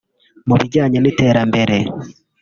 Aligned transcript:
mu 0.47 0.55
bijyanye 0.59 0.97
n’iterambere 0.99 1.77